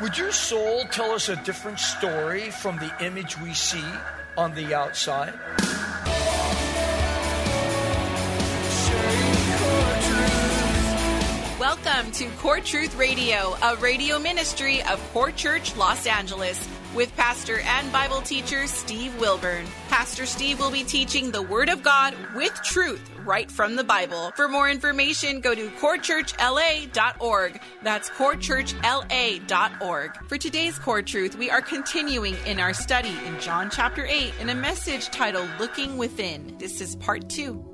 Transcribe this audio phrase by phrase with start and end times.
[0.00, 3.84] Would your soul tell us a different story from the image we see
[4.36, 5.32] on the outside?
[11.60, 17.60] Welcome to Core Truth Radio, a radio ministry of Core Church Los Angeles, with pastor
[17.60, 19.64] and Bible teacher Steve Wilburn.
[19.90, 24.32] Pastor Steve will be teaching the Word of God with truth right from the Bible.
[24.36, 27.60] For more information, go to corechurchla.org.
[27.82, 30.28] That's corechurchla.org.
[30.28, 34.50] For today's Core Truth, we are continuing in our study in John chapter 8 in
[34.50, 36.56] a message titled Looking Within.
[36.58, 37.72] This is part 2.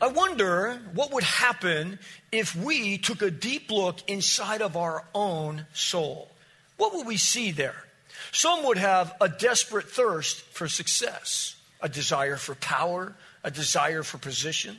[0.00, 1.98] I wonder what would happen
[2.30, 6.30] if we took a deep look inside of our own soul.
[6.76, 7.84] What would we see there?
[8.32, 13.14] Some would have a desperate thirst for success, a desire for power,
[13.46, 14.76] a desire for position.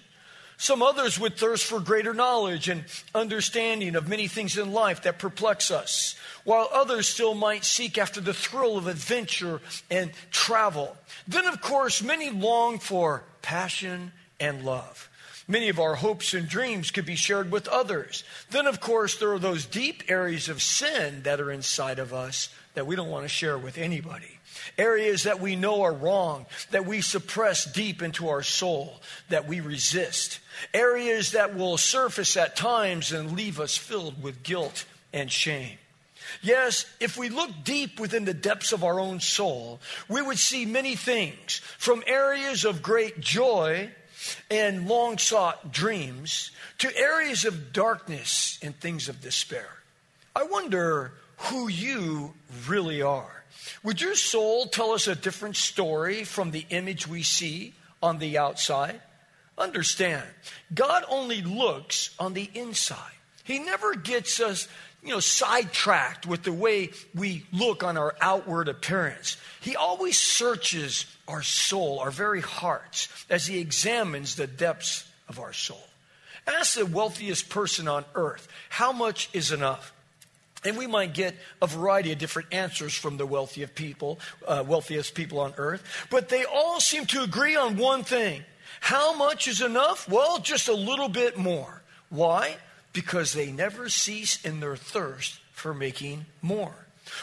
[0.57, 2.83] Some others would thirst for greater knowledge and
[3.15, 8.19] understanding of many things in life that perplex us, while others still might seek after
[8.19, 10.97] the thrill of adventure and travel.
[11.27, 15.09] Then, of course, many long for passion and love.
[15.47, 18.25] Many of our hopes and dreams could be shared with others.
[18.49, 22.49] Then, of course, there are those deep areas of sin that are inside of us
[22.73, 24.36] that we don't want to share with anybody.
[24.77, 29.59] Areas that we know are wrong, that we suppress deep into our soul, that we
[29.59, 30.39] resist.
[30.73, 35.77] Areas that will surface at times and leave us filled with guilt and shame.
[36.41, 40.65] Yes, if we look deep within the depths of our own soul, we would see
[40.65, 43.89] many things from areas of great joy
[44.49, 49.69] and long sought dreams to areas of darkness and things of despair.
[50.35, 52.33] I wonder who you
[52.67, 53.36] really are.
[53.83, 58.37] Would your soul tell us a different story from the image we see on the
[58.37, 59.01] outside?
[59.57, 60.27] Understand,
[60.73, 63.11] God only looks on the inside.
[63.43, 64.67] He never gets us,
[65.01, 69.37] you know, sidetracked with the way we look on our outward appearance.
[69.61, 75.53] He always searches our soul, our very hearts, as he examines the depths of our
[75.53, 75.83] soul.
[76.45, 79.91] Ask the wealthiest person on earth, how much is enough?
[80.63, 85.13] And we might get a variety of different answers from the wealthiest people, uh, wealthiest
[85.13, 88.43] people on earth, but they all seem to agree on one thing.
[88.79, 90.09] How much is enough?
[90.09, 91.81] Well, just a little bit more.
[92.09, 92.57] Why?
[92.93, 96.73] Because they never cease in their thirst for making more.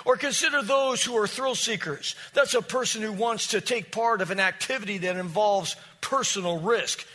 [0.04, 2.16] Or consider those who are thrill seekers.
[2.32, 7.06] That's a person who wants to take part of an activity that involves personal risk.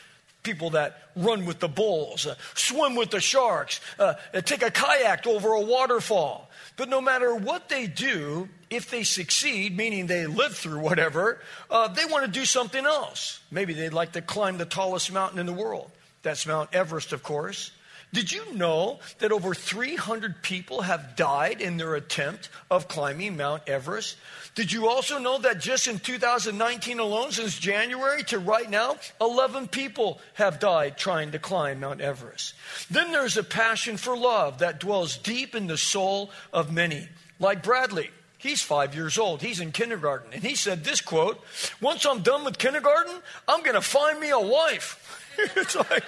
[0.44, 4.72] People that run with the bulls, uh, swim with the sharks, uh, uh, take a
[4.72, 6.50] kayak over a waterfall.
[6.78, 11.90] But no matter what they do, if they succeed, meaning they live through whatever, uh,
[11.90, 13.42] they want to do something else.
[13.52, 15.92] Maybe they'd like to climb the tallest mountain in the world.
[16.22, 17.72] That's Mount Everest, of course.
[18.12, 23.68] Did you know that over 300 people have died in their attempt of climbing Mount
[23.68, 24.18] Everest?
[24.56, 29.68] Did you also know that just in 2019 alone, since January to right now, 11
[29.68, 32.56] people have died trying to climb Mount Everest?
[32.90, 37.08] Then there's a passion for love that dwells deep in the soul of many,
[37.40, 38.09] like Bradley.
[38.40, 39.41] He's five years old.
[39.41, 40.34] He's in kindergarten.
[40.34, 41.44] And he said this quote
[41.80, 43.16] Once I'm done with kindergarten,
[43.47, 45.28] I'm going to find me a wife.
[45.56, 46.06] it's like,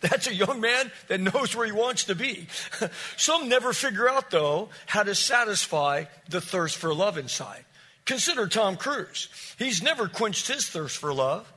[0.00, 2.46] that's a young man that knows where he wants to be.
[3.16, 7.64] Some never figure out, though, how to satisfy the thirst for love inside.
[8.04, 9.28] Consider Tom Cruise.
[9.58, 11.50] He's never quenched his thirst for love.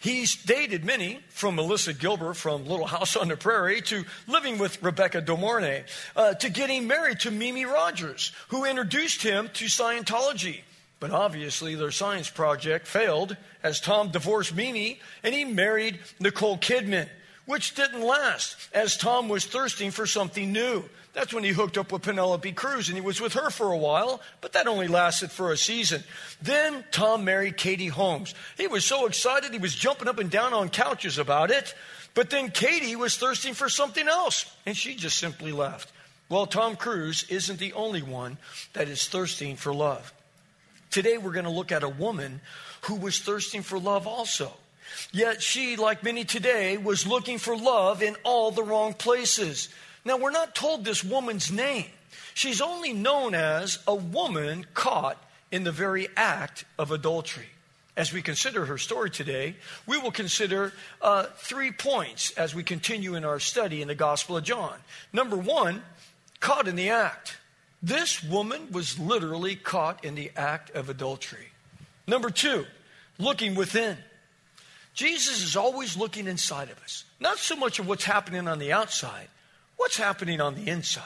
[0.00, 4.82] He's dated many, from Melissa Gilbert from Little House on the Prairie to living with
[4.82, 5.84] Rebecca De Mornay,
[6.16, 10.60] uh, to getting married to Mimi Rogers, who introduced him to Scientology.
[11.00, 17.08] But obviously, their science project failed as Tom divorced Mimi and he married Nicole Kidman
[17.50, 20.84] which didn't last as Tom was thirsting for something new.
[21.14, 23.76] That's when he hooked up with Penelope Cruz and he was with her for a
[23.76, 26.04] while, but that only lasted for a season.
[26.40, 28.36] Then Tom married Katie Holmes.
[28.56, 31.74] He was so excited he was jumping up and down on couches about it.
[32.14, 35.92] But then Katie was thirsting for something else and she just simply left.
[36.28, 38.38] Well, Tom Cruise isn't the only one
[38.74, 40.12] that is thirsting for love.
[40.92, 42.42] Today we're going to look at a woman
[42.82, 44.52] who was thirsting for love also.
[45.12, 49.68] Yet she, like many today, was looking for love in all the wrong places.
[50.04, 51.86] Now, we're not told this woman's name.
[52.34, 57.48] She's only known as a woman caught in the very act of adultery.
[57.96, 59.56] As we consider her story today,
[59.86, 64.36] we will consider uh, three points as we continue in our study in the Gospel
[64.36, 64.74] of John.
[65.12, 65.82] Number one,
[66.38, 67.36] caught in the act.
[67.82, 71.48] This woman was literally caught in the act of adultery.
[72.06, 72.64] Number two,
[73.18, 73.98] looking within.
[74.94, 78.72] Jesus is always looking inside of us, not so much of what's happening on the
[78.72, 79.28] outside,
[79.76, 81.04] what's happening on the inside.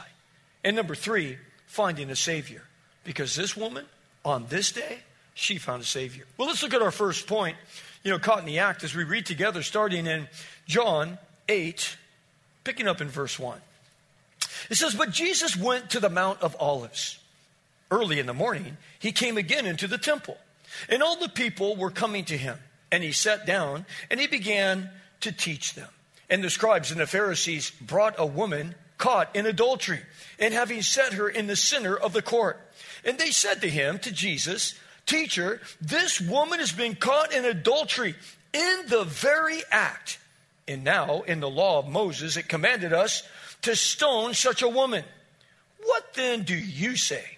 [0.65, 2.63] And number three, finding a Savior.
[3.05, 3.85] Because this woman,
[4.25, 5.01] on this day,
[5.35, 6.25] she found a Savior.
[6.39, 7.57] Well, let's look at our first point,
[8.03, 10.29] you know, caught in the act as we read together, starting in
[10.67, 11.97] John 8,
[12.65, 13.59] picking up in verse 1.
[14.71, 17.19] It says, But Jesus went to the Mount of Olives.
[17.91, 20.39] Early in the morning, he came again into the temple,
[20.89, 22.59] and all the people were coming to him.
[22.95, 24.89] And he sat down and he began
[25.23, 25.89] to teach them.
[26.31, 29.99] And the scribes and the Pharisees brought a woman caught in adultery,
[30.39, 32.61] and having set her in the center of the court.
[33.05, 38.15] And they said to him, to Jesus, Teacher, this woman has been caught in adultery
[38.53, 40.21] in the very act.
[40.69, 43.25] And now, in the law of Moses, it commanded us
[43.63, 45.03] to stone such a woman.
[45.83, 47.34] What then do you say?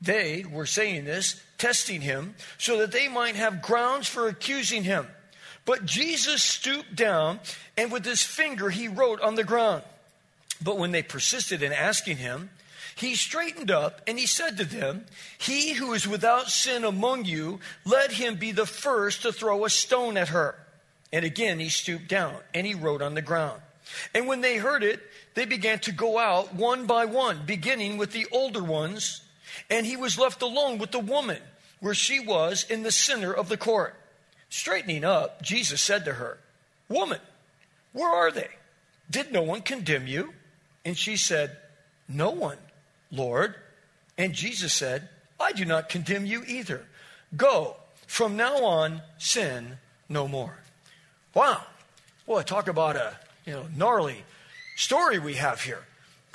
[0.00, 5.06] They were saying this, testing him, so that they might have grounds for accusing him.
[5.64, 7.40] But Jesus stooped down,
[7.76, 9.82] and with his finger he wrote on the ground.
[10.62, 12.50] But when they persisted in asking him,
[12.96, 15.04] he straightened up and he said to them,
[15.36, 19.70] He who is without sin among you, let him be the first to throw a
[19.70, 20.54] stone at her.
[21.12, 23.60] And again he stooped down and he wrote on the ground.
[24.14, 25.00] And when they heard it,
[25.34, 29.20] they began to go out one by one, beginning with the older ones.
[29.70, 31.40] And he was left alone with the woman,
[31.80, 33.94] where she was in the center of the court.
[34.48, 36.38] Straightening up, Jesus said to her,
[36.88, 37.20] Woman,
[37.92, 38.48] where are they?
[39.10, 40.32] Did no one condemn you?
[40.84, 41.56] And she said,
[42.08, 42.58] No one.
[43.10, 43.54] Lord?
[44.18, 45.08] And Jesus said,
[45.38, 46.86] I do not condemn you either.
[47.36, 47.76] Go,
[48.06, 50.58] from now on, sin no more.
[51.34, 51.62] Wow.
[52.26, 54.24] Boy, talk about a you know gnarly
[54.76, 55.84] story we have here.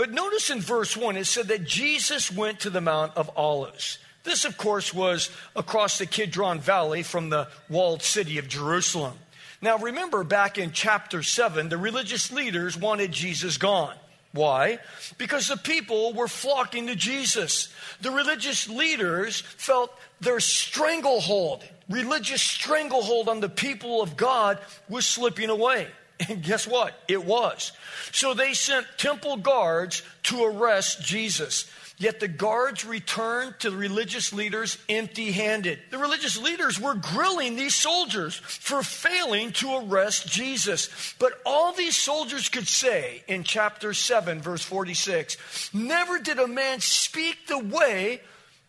[0.01, 4.00] But notice in verse 1, it said that Jesus went to the Mount of Olives.
[4.24, 9.13] This, of course, was across the Kidron Valley from the walled city of Jerusalem.
[9.62, 13.94] Now, remember back in chapter 7, the religious leaders wanted Jesus gone.
[14.31, 14.80] Why?
[15.19, 17.71] Because the people were flocking to Jesus.
[18.01, 24.57] The religious leaders felt their stranglehold, religious stranglehold on the people of God
[24.89, 25.89] was slipping away.
[26.29, 26.94] And guess what?
[27.07, 27.71] It was.
[28.12, 31.69] So they sent temple guards to arrest Jesus.
[31.97, 35.79] Yet the guards returned to the religious leaders empty handed.
[35.91, 41.13] The religious leaders were grilling these soldiers for failing to arrest Jesus.
[41.19, 46.79] But all these soldiers could say in chapter 7, verse 46 Never did a man
[46.79, 48.21] speak the way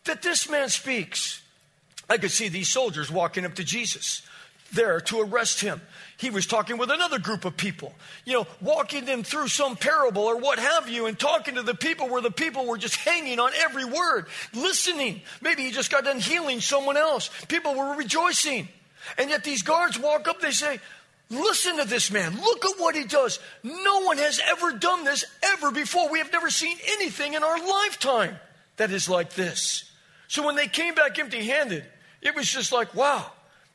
[0.03, 1.41] that this man speaks.
[2.07, 4.21] I could see these soldiers walking up to Jesus
[4.73, 5.81] there to arrest him
[6.17, 7.93] he was talking with another group of people,
[8.25, 11.75] you know, walking them through some parable or what have you, and talking to the
[11.75, 15.21] people where the people were just hanging on every word, listening.
[15.41, 17.29] Maybe he just got done healing someone else.
[17.47, 18.67] People were rejoicing.
[19.17, 20.79] And yet these guards walk up, they say,
[21.29, 22.35] Listen to this man.
[22.35, 23.39] Look at what he does.
[23.63, 26.09] No one has ever done this ever before.
[26.09, 28.37] We have never seen anything in our lifetime
[28.77, 29.89] that is like this.
[30.27, 31.85] So when they came back empty handed,
[32.21, 33.31] it was just like, wow.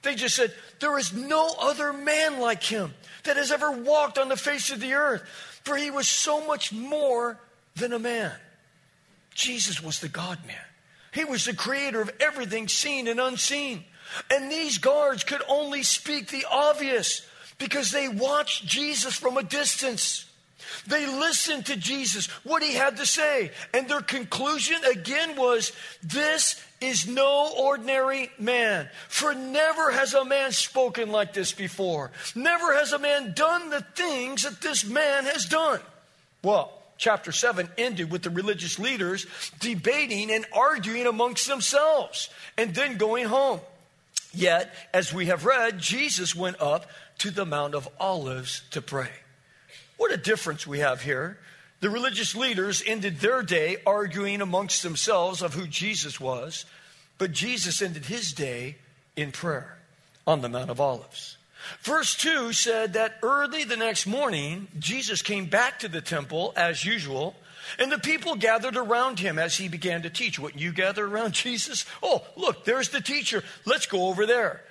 [0.08, 4.30] They just said, There is no other man like him that has ever walked on
[4.30, 5.20] the face of the earth,
[5.64, 7.38] for he was so much more
[7.76, 8.32] than a man.
[9.34, 10.56] Jesus was the God man,
[11.12, 13.84] he was the creator of everything seen and unseen.
[14.32, 20.24] And these guards could only speak the obvious because they watched Jesus from a distance.
[20.86, 23.50] They listened to Jesus, what he had to say.
[23.72, 25.72] And their conclusion again was
[26.02, 28.88] this is no ordinary man.
[29.08, 32.10] For never has a man spoken like this before.
[32.34, 35.80] Never has a man done the things that this man has done.
[36.42, 39.26] Well, chapter 7 ended with the religious leaders
[39.60, 43.60] debating and arguing amongst themselves and then going home.
[44.32, 46.86] Yet, as we have read, Jesus went up
[47.18, 49.10] to the Mount of Olives to pray.
[49.98, 51.38] What a difference we have here.
[51.80, 56.64] The religious leaders ended their day arguing amongst themselves of who Jesus was,
[57.18, 58.76] but Jesus ended his day
[59.14, 59.78] in prayer
[60.26, 61.36] on the Mount of Olives.
[61.82, 66.84] Verse 2 said that early the next morning, Jesus came back to the temple as
[66.84, 67.34] usual,
[67.78, 70.38] and the people gathered around him as he began to teach.
[70.38, 71.84] Wouldn't you gather around Jesus?
[72.02, 73.42] Oh, look, there's the teacher.
[73.64, 74.62] Let's go over there.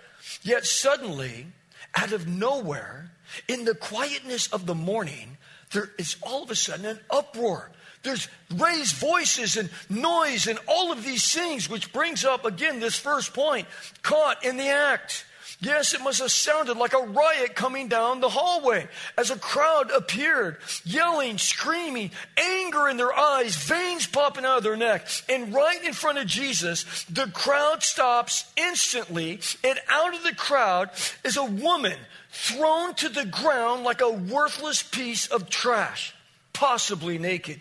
[0.41, 1.47] Yet suddenly,
[1.95, 3.11] out of nowhere,
[3.47, 5.37] in the quietness of the morning,
[5.71, 7.71] there is all of a sudden an uproar.
[8.03, 12.97] There's raised voices and noise and all of these things, which brings up again this
[12.97, 13.67] first point
[14.01, 15.25] caught in the act.
[15.59, 19.89] Yes, it must have sounded like a riot coming down the hallway as a crowd
[19.89, 25.07] appeared, yelling, screaming, anger in their eyes, veins popping out of their neck.
[25.27, 30.91] And right in front of Jesus, the crowd stops instantly, and out of the crowd
[31.25, 31.97] is a woman
[32.37, 36.13] thrown to the ground like a worthless piece of trash,
[36.53, 37.59] possibly naked.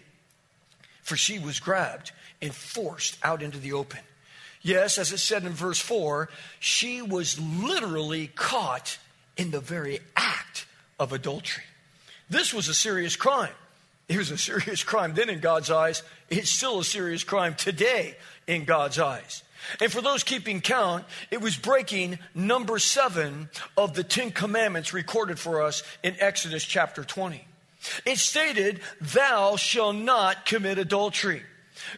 [1.02, 4.00] For she was grabbed and forced out into the open.
[4.60, 6.28] Yes, as it said in verse 4,
[6.60, 8.98] she was literally caught
[9.38, 10.66] in the very act
[11.00, 11.64] of adultery.
[12.28, 13.54] This was a serious crime.
[14.08, 16.02] It was a serious crime then in God's eyes.
[16.28, 18.16] It's still a serious crime today
[18.46, 19.42] in God's eyes.
[19.80, 25.38] And for those keeping count, it was breaking number seven of the Ten Commandments recorded
[25.38, 27.46] for us in Exodus chapter 20.
[28.04, 31.42] It stated, Thou shalt not commit adultery.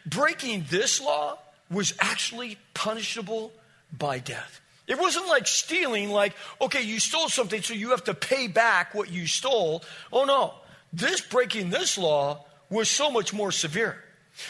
[0.05, 1.39] Breaking this law
[1.71, 3.53] was actually punishable
[3.97, 4.61] by death.
[4.87, 8.95] It wasn't like stealing, like, okay, you stole something, so you have to pay back
[8.95, 9.85] what you stole.
[10.13, 10.55] Oh no.
[10.93, 14.03] This breaking this law was so much more severe.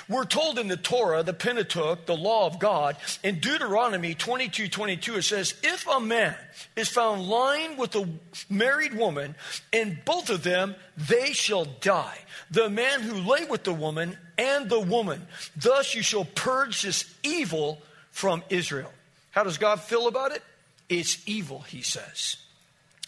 [0.08, 5.16] We're told in the Torah, the Pentateuch, the law of God, in Deuteronomy 22 22,
[5.16, 6.36] it says, If a man
[6.76, 8.08] is found lying with a
[8.48, 9.34] married woman,
[9.72, 12.18] and both of them, they shall die.
[12.50, 15.26] The man who lay with the woman and the woman.
[15.56, 18.92] Thus you shall purge this evil from Israel.
[19.30, 20.42] How does God feel about it?
[20.88, 22.36] It's evil, he says.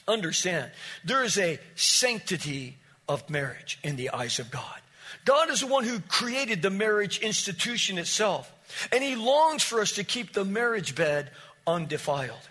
[0.06, 0.70] Understand,
[1.04, 2.76] there is a sanctity
[3.08, 4.80] of marriage in the eyes of God.
[5.24, 8.52] God is the one who created the marriage institution itself,
[8.92, 11.30] and he longs for us to keep the marriage bed
[11.66, 12.48] undefiled.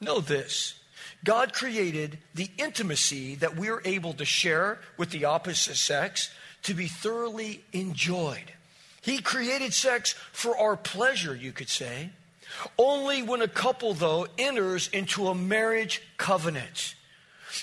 [0.00, 0.74] Know this
[1.24, 6.30] God created the intimacy that we're able to share with the opposite sex
[6.62, 8.52] to be thoroughly enjoyed.
[9.02, 12.10] He created sex for our pleasure, you could say.
[12.78, 16.94] Only when a couple, though, enters into a marriage covenant.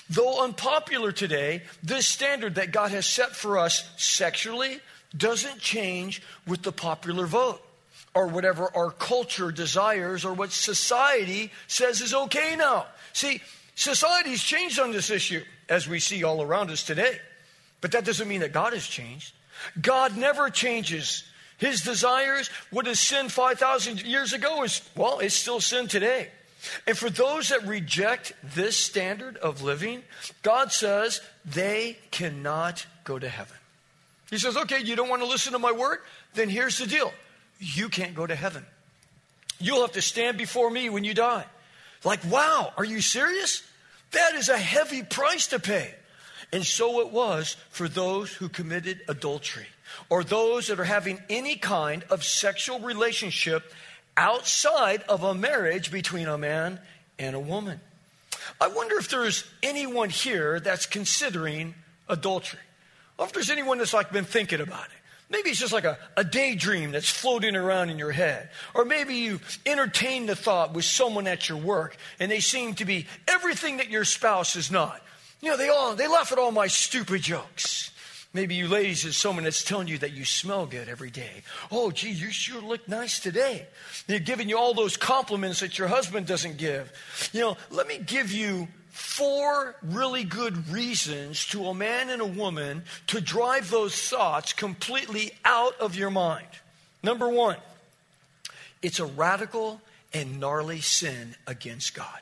[0.08, 4.80] Though unpopular today, this standard that God has set for us sexually
[5.16, 7.62] doesn't change with the popular vote
[8.14, 12.86] or whatever our culture desires or what society says is okay now.
[13.12, 13.40] See,
[13.74, 17.18] society's changed on this issue, as we see all around us today.
[17.80, 19.34] But that doesn't mean that God has changed.
[19.80, 21.24] God never changes.
[21.58, 26.28] His desires, what is sin 5,000 years ago, is, well, it's still sin today.
[26.86, 30.02] And for those that reject this standard of living,
[30.42, 33.56] God says they cannot go to heaven.
[34.30, 35.98] He says, okay, you don't want to listen to my word?
[36.34, 37.12] Then here's the deal
[37.60, 38.64] you can't go to heaven.
[39.60, 41.44] You'll have to stand before me when you die.
[42.02, 43.62] Like, wow, are you serious?
[44.10, 45.94] That is a heavy price to pay.
[46.52, 49.66] And so it was for those who committed adultery
[50.08, 53.72] or those that are having any kind of sexual relationship
[54.16, 56.80] outside of a marriage between a man
[57.18, 57.80] and a woman.
[58.60, 61.74] I wonder if there's anyone here that's considering
[62.08, 62.60] adultery.
[63.18, 64.90] Or if there's anyone that's like been thinking about it.
[65.30, 68.50] Maybe it's just like a, a daydream that's floating around in your head.
[68.74, 72.84] Or maybe you entertain the thought with someone at your work and they seem to
[72.84, 75.00] be everything that your spouse is not.
[75.40, 77.90] You know, they all they laugh at all my stupid jokes.
[78.34, 81.44] Maybe you ladies is someone that's telling you that you smell good every day.
[81.70, 83.68] Oh, gee, you sure look nice today.
[84.08, 86.92] They're giving you all those compliments that your husband doesn't give.
[87.32, 92.26] You know, let me give you four really good reasons to a man and a
[92.26, 96.48] woman to drive those thoughts completely out of your mind.
[97.04, 97.56] Number one,
[98.82, 99.80] it's a radical
[100.12, 102.18] and gnarly sin against God.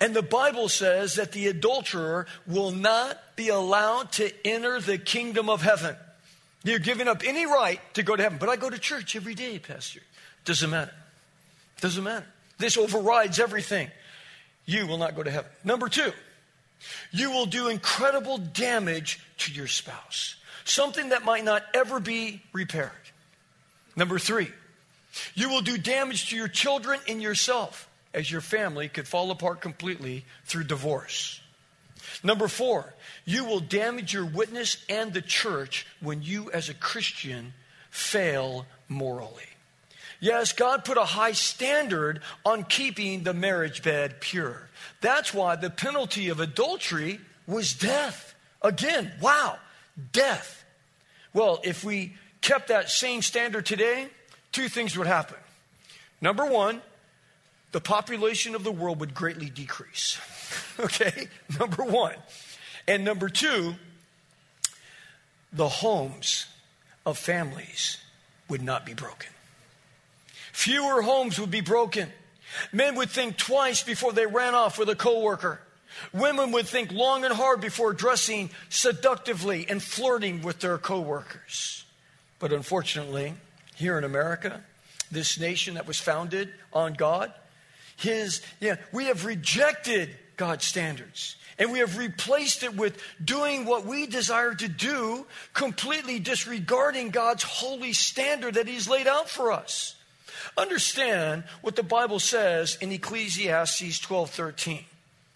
[0.00, 5.48] And the Bible says that the adulterer will not be allowed to enter the kingdom
[5.50, 5.96] of heaven.
[6.62, 8.38] You're giving up any right to go to heaven.
[8.38, 10.00] But I go to church every day, Pastor.
[10.44, 10.94] Doesn't matter.
[11.80, 12.26] Doesn't matter.
[12.58, 13.90] This overrides everything.
[14.64, 15.50] You will not go to heaven.
[15.62, 16.12] Number two,
[17.10, 22.90] you will do incredible damage to your spouse, something that might not ever be repaired.
[23.96, 24.48] Number three,
[25.34, 29.60] you will do damage to your children and yourself as your family could fall apart
[29.60, 31.40] completely through divorce.
[32.22, 32.94] Number four,
[33.24, 37.54] you will damage your witness and the church when you, as a Christian,
[37.90, 39.44] fail morally.
[40.20, 44.68] Yes, God put a high standard on keeping the marriage bed pure.
[45.00, 48.34] That's why the penalty of adultery was death.
[48.62, 49.58] Again, wow,
[50.12, 50.64] death.
[51.34, 54.08] Well, if we kept that same standard today,
[54.52, 55.36] two things would happen.
[56.20, 56.80] Number one,
[57.72, 60.18] the population of the world would greatly decrease.
[60.80, 61.28] okay?
[61.58, 62.14] Number one.
[62.86, 63.74] And number two,
[65.52, 66.46] the homes
[67.06, 67.98] of families
[68.48, 69.30] would not be broken.
[70.52, 72.10] Fewer homes would be broken.
[72.72, 75.60] Men would think twice before they ran off with a coworker.
[76.12, 81.84] Women would think long and hard before dressing seductively and flirting with their coworkers.
[82.38, 83.34] But unfortunately,
[83.74, 84.60] here in America,
[85.10, 87.32] this nation that was founded on God,
[87.96, 91.36] his yeah, we have rejected God's standards.
[91.58, 97.44] And we have replaced it with doing what we desire to do, completely disregarding God's
[97.44, 99.94] holy standard that He's laid out for us.
[100.56, 104.84] Understand what the Bible says in Ecclesiastes 12 13.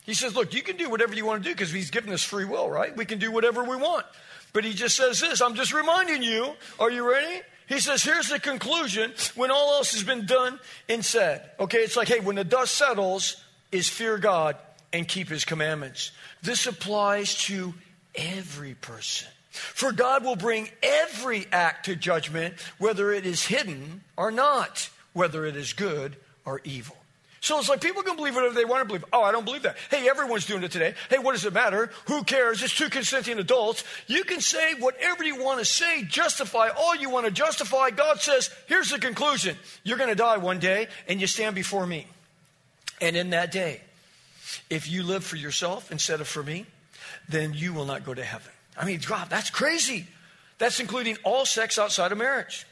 [0.05, 2.23] He says, Look, you can do whatever you want to do because He's given us
[2.23, 2.97] free will, right?
[2.97, 4.05] We can do whatever we want.
[4.52, 6.52] But He just says this I'm just reminding you.
[6.81, 7.43] Are you ready?
[7.69, 11.50] He says, here's the conclusion when all else has been done and said.
[11.61, 14.57] Okay, it's like, hey, when the dust settles, is fear God
[14.92, 16.12] and keep his commandments.
[16.42, 17.75] This applies to
[18.14, 19.28] every person.
[19.50, 25.45] For God will bring every act to judgment, whether it is hidden or not, whether
[25.45, 26.97] it is good or evil.
[27.40, 29.04] So it's like people can believe whatever they want to believe.
[29.12, 29.76] Oh, I don't believe that.
[29.90, 30.95] Hey, everyone's doing it today.
[31.09, 31.90] Hey, what does it matter?
[32.07, 32.62] Who cares?
[32.62, 33.85] It's two consenting adults.
[34.07, 37.90] You can say whatever you want to say, justify all you want to justify.
[37.90, 39.57] God says, here's the conclusion.
[39.85, 42.07] You're going to die one day and you stand before me.
[43.00, 43.83] And in that day,
[44.71, 46.67] if you live for yourself instead of for me,
[47.28, 48.52] then you will not go to heaven.
[48.76, 50.07] I mean, God, that's crazy.
[50.59, 52.67] That's including all sex outside of marriage.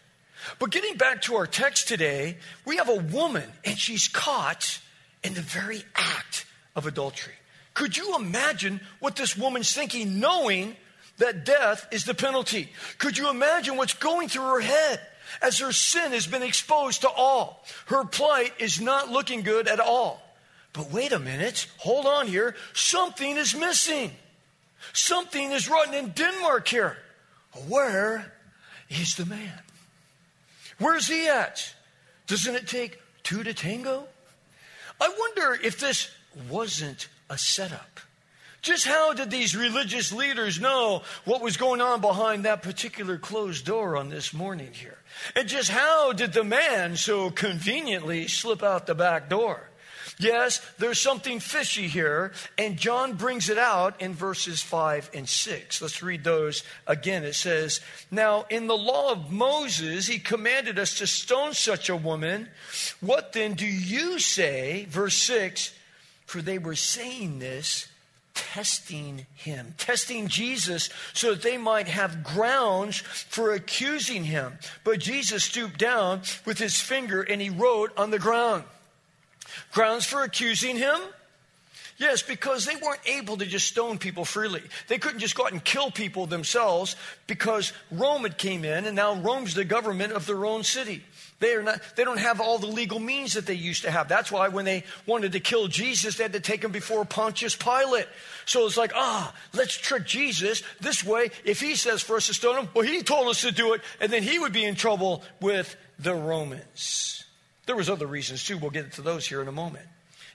[0.59, 4.81] But getting back to our text today, we have a woman and she's caught
[5.23, 7.35] in the very act of adultery.
[7.75, 10.77] Could you imagine what this woman's thinking, knowing
[11.19, 12.71] that death is the penalty?
[12.99, 15.01] Could you imagine what's going through her head
[15.43, 17.65] as her sin has been exposed to all?
[17.87, 20.23] Her plight is not looking good at all.
[20.77, 22.55] But wait a minute, hold on here.
[22.75, 24.11] Something is missing.
[24.93, 26.99] Something is rotten in Denmark here.
[27.67, 28.31] Where
[28.91, 29.59] is the man?
[30.79, 31.75] Where's he at?
[32.27, 34.07] Doesn't it take two to tango?
[35.01, 36.11] I wonder if this
[36.51, 38.01] wasn't a setup.
[38.61, 43.65] Just how did these religious leaders know what was going on behind that particular closed
[43.65, 44.99] door on this morning here?
[45.35, 49.71] And just how did the man so conveniently slip out the back door?
[50.19, 55.83] Yes, there's something fishy here, and John brings it out in verses 5 and 6.
[55.83, 57.23] Let's read those again.
[57.23, 61.97] It says, Now, in the law of Moses, he commanded us to stone such a
[61.97, 62.49] woman.
[63.01, 64.87] What then do you say?
[64.89, 65.75] Verse 6
[66.25, 67.89] For they were saying this
[68.33, 74.59] testing him, testing Jesus so that they might have grounds for accusing him.
[74.85, 78.65] But Jesus stooped down with his finger and he wrote on the ground.
[79.73, 81.01] Grounds for accusing him?
[81.99, 84.63] Yes, because they weren't able to just stone people freely.
[84.89, 86.95] They couldn't just go out and kill people themselves
[87.27, 91.03] because Rome had came in and now Rome's the government of their own city.
[91.39, 94.09] They are not they don't have all the legal means that they used to have.
[94.09, 97.57] That's why when they wanted to kill Jesus, they had to take him before Pontius
[97.57, 98.09] Pilate.
[98.45, 101.31] So it's like, ah, let's trick Jesus this way.
[101.45, 103.83] If he says for us to stone him, well, he told us to do it,
[104.01, 107.26] and then he would be in trouble with the Romans.
[107.67, 108.59] There was other reasons too.
[108.59, 109.87] We'll get into those here in a moment.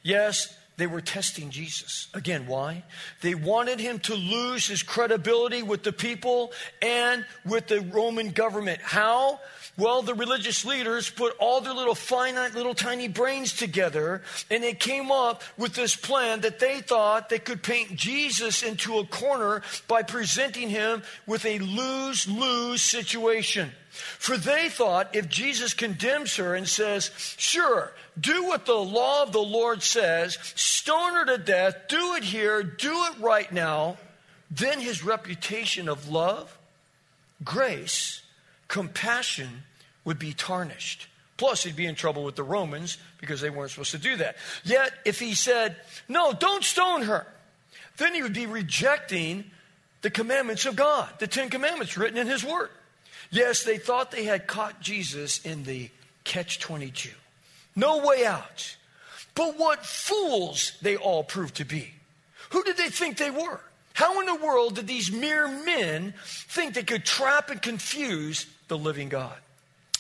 [0.04, 2.08] Yes, they were testing Jesus.
[2.14, 2.84] Again, why?
[3.22, 8.82] They wanted him to lose his credibility with the people and with the Roman government.
[8.82, 9.40] How?
[9.78, 14.74] Well, the religious leaders put all their little finite, little tiny brains together, and they
[14.74, 19.62] came up with this plan that they thought they could paint Jesus into a corner
[19.88, 23.72] by presenting him with a lose lose situation.
[23.92, 29.34] For they thought if Jesus condemns her and says, Sure, do what the law of
[29.34, 33.98] the Lord says, stone her to death, do it here, do it right now,
[34.50, 36.58] then his reputation of love,
[37.44, 38.22] grace,
[38.68, 39.64] compassion
[40.06, 41.08] would be tarnished.
[41.36, 44.38] Plus, he'd be in trouble with the Romans because they weren't supposed to do that.
[44.64, 45.76] Yet, if he said,
[46.08, 47.26] No, don't stone her,
[47.98, 49.46] then he would be rejecting
[50.02, 52.70] the commandments of God, the Ten Commandments written in his word.
[53.32, 55.90] Yes, they thought they had caught Jesus in the
[56.24, 57.10] catch 22.
[57.76, 58.76] No way out.
[59.34, 61.94] But what fools they all proved to be.
[62.52, 63.62] Who did they think they were?
[63.94, 68.78] How in the world did these mere men think they could trap and confuse the
[68.78, 69.38] living God?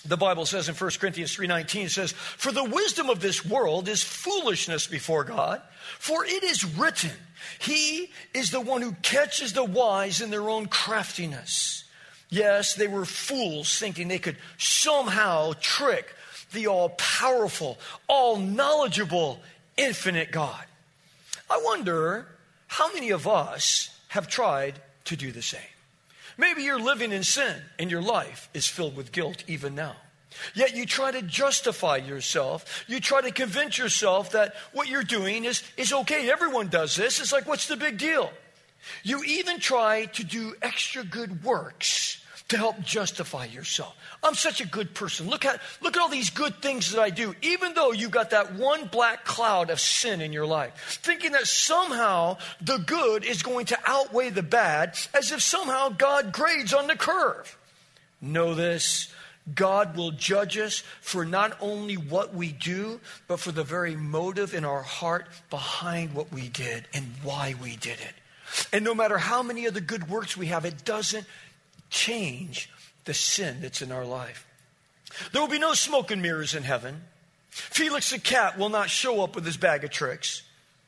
[0.04, 4.02] The Bible says in 1 Corinthians 3:19 says, "For the wisdom of this world is
[4.02, 5.62] foolishness before God,
[6.00, 7.16] for it is written,
[7.60, 11.84] he is the one who catches the wise in their own craftiness."
[12.32, 16.16] Yes, they were fools thinking they could somehow trick
[16.54, 19.40] the all powerful, all knowledgeable,
[19.76, 20.64] infinite God.
[21.50, 22.26] I wonder
[22.68, 25.60] how many of us have tried to do the same.
[26.38, 29.98] Maybe you're living in sin and your life is filled with guilt even now.
[30.54, 32.86] Yet you try to justify yourself.
[32.88, 36.32] You try to convince yourself that what you're doing is, is okay.
[36.32, 37.20] Everyone does this.
[37.20, 38.32] It's like, what's the big deal?
[39.04, 42.21] You even try to do extra good works
[42.52, 43.96] to help justify yourself.
[44.22, 45.30] I'm such a good person.
[45.30, 48.32] Look at, look at all these good things that I do, even though you've got
[48.32, 51.00] that one black cloud of sin in your life.
[51.02, 56.34] Thinking that somehow the good is going to outweigh the bad, as if somehow God
[56.34, 57.58] grades on the curve.
[58.20, 59.14] Know this.
[59.56, 64.54] God will judge us for not only what we do, but for the very motive
[64.54, 68.14] in our heart behind what we did and why we did it.
[68.74, 71.26] And no matter how many of the good works we have, it doesn't
[71.92, 72.70] change
[73.06, 74.48] the sin that's in our life.
[75.32, 77.02] There will be no smoke and mirrors in heaven.
[77.50, 80.42] Felix the cat will not show up with his bag of tricks.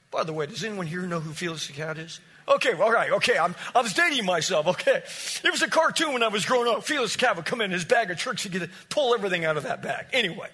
[0.10, 2.20] By the way, does anyone here know who Felix the cat is?
[2.48, 3.38] Okay, all right, okay.
[3.38, 5.02] I'm, I was dating myself, okay.
[5.44, 6.84] It was a cartoon when I was growing up.
[6.84, 9.58] Felix the cat would come in his bag of tricks to get pull everything out
[9.58, 10.08] of that bag.
[10.14, 10.50] Anyway,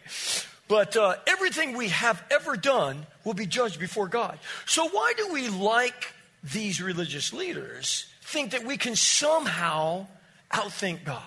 [0.68, 4.40] but uh, everything we have ever done will be judged before God.
[4.66, 10.08] So why do we like these religious leaders think that we can somehow
[10.52, 11.22] outthink God.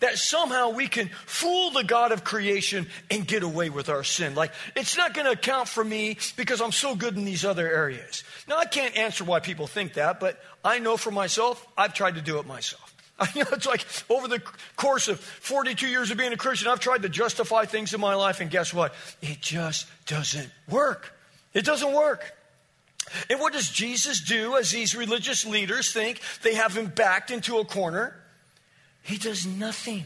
[0.00, 4.34] That somehow we can fool the God of creation and get away with our sin.
[4.34, 7.70] Like, it's not going to account for me because I'm so good in these other
[7.70, 8.24] areas.
[8.48, 12.14] Now, I can't answer why people think that, but I know for myself, I've tried
[12.14, 12.86] to do it myself.
[13.34, 14.42] You know, it's like over the
[14.76, 18.14] course of 42 years of being a Christian, I've tried to justify things in my
[18.14, 18.94] life, and guess what?
[19.20, 21.12] It just doesn't work.
[21.52, 22.34] It doesn't work.
[23.28, 27.58] And what does Jesus do as these religious leaders think they have him backed into
[27.58, 28.16] a corner?
[29.02, 30.04] He does nothing.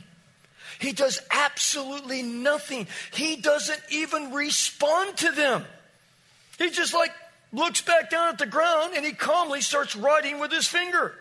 [0.79, 2.87] He does absolutely nothing.
[3.13, 5.65] He doesn't even respond to them.
[6.59, 7.13] He just like
[7.53, 11.15] looks back down at the ground and he calmly starts writing with his finger.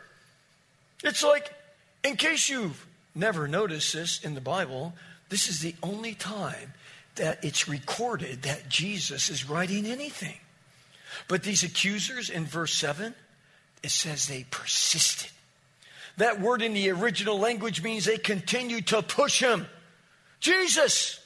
[1.03, 1.53] It's like,
[2.03, 4.93] in case you've never noticed this in the Bible,
[5.29, 6.73] this is the only time
[7.15, 10.37] that it's recorded that Jesus is writing anything.
[11.27, 13.13] But these accusers in verse 7,
[13.83, 15.29] it says they persisted.
[16.17, 19.65] That word in the original language means they continued to push him.
[20.39, 21.19] Jesus,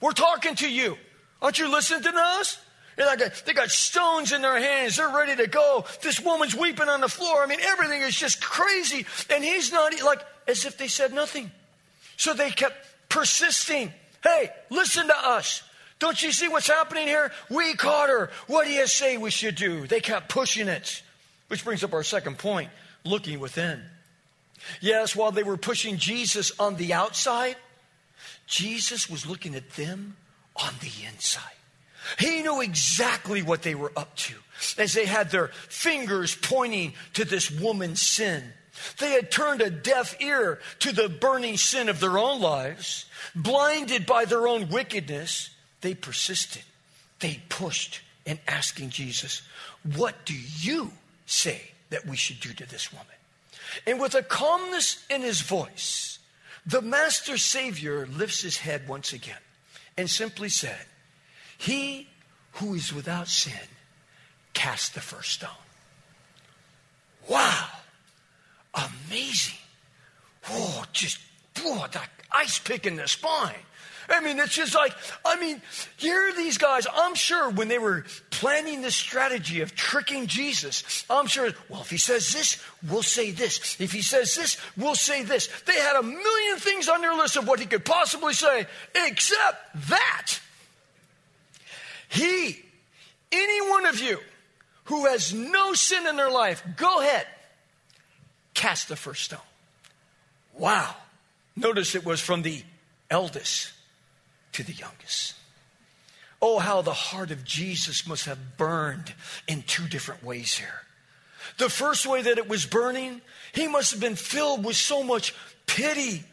[0.00, 0.96] we're talking to you.
[1.40, 2.58] Aren't you listening to us?
[2.98, 4.96] Like they got stones in their hands.
[4.96, 5.84] They're ready to go.
[6.02, 7.42] This woman's weeping on the floor.
[7.42, 9.04] I mean, everything is just crazy.
[9.28, 11.50] And he's not like as if they said nothing.
[12.16, 12.74] So they kept
[13.10, 13.92] persisting.
[14.22, 15.62] Hey, listen to us.
[15.98, 17.32] Don't you see what's happening here?
[17.50, 18.30] We caught her.
[18.46, 19.86] What do you say we should do?
[19.86, 21.02] They kept pushing it.
[21.48, 22.70] Which brings up our second point
[23.04, 23.82] looking within.
[24.80, 27.56] Yes, while they were pushing Jesus on the outside,
[28.46, 30.16] Jesus was looking at them
[30.56, 31.42] on the inside.
[32.18, 34.34] He knew exactly what they were up to
[34.78, 38.44] as they had their fingers pointing to this woman's sin.
[38.98, 44.06] They had turned a deaf ear to the burning sin of their own lives, blinded
[44.06, 45.50] by their own wickedness
[45.80, 46.62] they persisted.
[47.20, 49.42] They pushed in asking Jesus,
[49.94, 50.92] What do you
[51.24, 53.06] say that we should do to this woman?
[53.86, 56.18] And with a calmness in his voice,
[56.64, 59.36] the Master Savior lifts his head once again
[59.96, 60.86] and simply said,
[61.56, 62.08] He
[62.52, 63.68] who is without sin,
[64.52, 65.50] cast the first stone.
[67.28, 67.68] Wow!
[68.74, 69.58] Amazing.
[70.48, 71.18] Oh, just,
[71.60, 73.54] oh, that ice pick in the spine.
[74.08, 74.92] I mean, it's just like,
[75.24, 75.60] I mean,
[75.96, 76.86] here are these guys.
[76.92, 81.90] I'm sure when they were planning this strategy of tricking Jesus, I'm sure, well, if
[81.90, 83.80] he says this, we'll say this.
[83.80, 85.48] If he says this, we'll say this.
[85.66, 89.88] They had a million things on their list of what he could possibly say, except
[89.88, 90.38] that.
[92.08, 92.62] He,
[93.32, 94.18] any one of you
[94.84, 97.26] who has no sin in their life, go ahead,
[98.54, 99.40] cast the first stone.
[100.54, 100.94] Wow.
[101.56, 102.62] Notice it was from the
[103.10, 103.72] eldest
[104.56, 105.34] to the youngest.
[106.40, 109.12] Oh, how the heart of Jesus must have burned
[109.46, 110.82] in two different ways here.
[111.58, 113.20] The first way that it was burning,
[113.52, 115.34] he must have been filled with so much
[115.66, 116.24] pity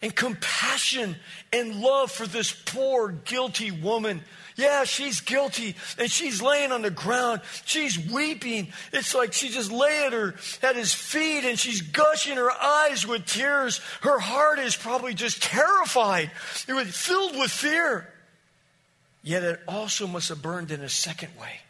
[0.00, 1.16] and compassion
[1.52, 4.22] and love for this poor, guilty woman
[4.56, 7.42] yeah, she's guilty and she's laying on the ground.
[7.66, 8.68] She's weeping.
[8.92, 13.06] It's like she just lay at her at his feet and she's gushing her eyes
[13.06, 13.80] with tears.
[14.00, 16.30] Her heart is probably just terrified.
[16.66, 18.10] It was filled with fear.
[19.22, 21.60] Yet it also must have burned in a second way.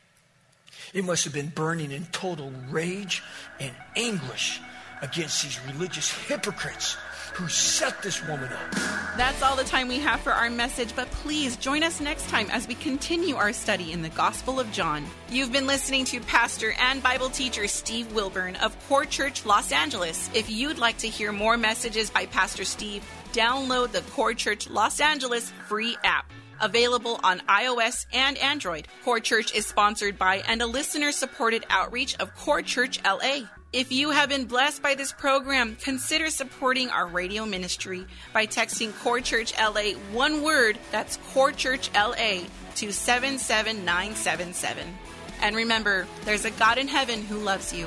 [0.95, 3.23] It must have been burning in total rage
[3.59, 4.61] and anguish
[5.03, 6.97] against these religious hypocrites
[7.37, 8.73] who set this woman up.
[9.19, 12.49] That's all the time we have for our message, but please join us next time
[12.51, 15.05] as we continue our study in the Gospel of John.
[15.31, 20.31] You've been listening to Pastor and Bible teacher Steve Wilburn of Core Church Los Angeles.
[20.33, 24.99] If you'd like to hear more messages by Pastor Steve, download the Core Church Los
[24.99, 26.33] Angeles free app.
[26.63, 28.89] Available on iOS and Android.
[29.05, 33.43] Core Church is sponsored by and a listener supported outreach of Core Church LA.
[33.77, 38.99] If you have been blessed by this program, consider supporting our radio ministry by texting
[39.01, 42.45] Core Church LA one word, that's Core Church LA,
[42.77, 44.89] to 77977.
[45.43, 47.87] And remember, there's a God in heaven who loves you.